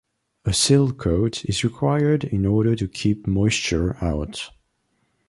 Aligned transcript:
A 0.45 0.51
seal 0.55 0.93
coat 0.93 1.45
is 1.45 1.63
required 1.63 2.23
in 2.23 2.47
order 2.47 2.75
to 2.75 2.87
keep 2.87 3.27
moisture 3.27 4.03
out. 4.03 4.49